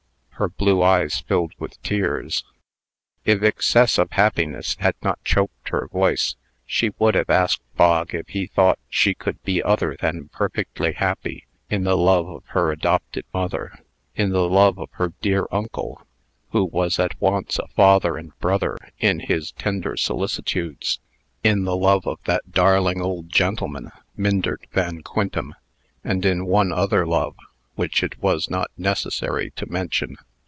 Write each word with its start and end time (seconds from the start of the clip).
Her 0.41 0.49
blue 0.49 0.81
eyes 0.81 1.19
filled 1.19 1.53
with 1.59 1.79
tears. 1.83 2.43
If 3.25 3.43
excess 3.43 3.99
of 3.99 4.09
happiness 4.13 4.75
had 4.79 4.95
not 5.03 5.23
choked 5.23 5.69
her 5.69 5.87
voice, 5.87 6.35
she 6.65 6.89
would 6.97 7.13
have 7.13 7.29
asked 7.29 7.61
Bog 7.75 8.15
if 8.15 8.29
he 8.29 8.47
thought 8.47 8.79
she 8.89 9.13
could 9.13 9.39
be 9.43 9.61
other 9.61 9.95
than 10.01 10.29
perfectly 10.29 10.93
happy 10.93 11.45
in 11.69 11.83
the 11.83 11.95
love 11.95 12.27
of 12.27 12.43
her 12.47 12.71
adopted 12.71 13.23
mother, 13.31 13.71
in 14.15 14.31
the 14.31 14.49
love 14.49 14.79
of 14.79 14.89
her 14.93 15.13
dear 15.21 15.45
uncle 15.51 16.01
who 16.49 16.65
was 16.65 16.97
at 16.97 17.21
once 17.21 17.59
a 17.59 17.67
father 17.67 18.17
and 18.17 18.35
brother 18.39 18.79
in 18.97 19.19
his 19.19 19.51
tender 19.51 19.95
solicitudes 19.95 20.99
in 21.43 21.65
the 21.65 21.77
love 21.77 22.07
of 22.07 22.17
that 22.23 22.51
darling 22.51 22.99
old 22.99 23.29
gentleman, 23.29 23.91
Myndert 24.17 24.65
Van 24.71 25.03
Quintem, 25.03 25.53
and 26.03 26.25
in 26.25 26.47
one 26.47 26.71
other 26.71 27.05
love, 27.05 27.35
which 27.75 28.01
it 28.01 28.17
was 28.23 28.49
not 28.49 28.71
necessary 28.75 29.51
to 29.51 29.67
mention. 29.67 30.17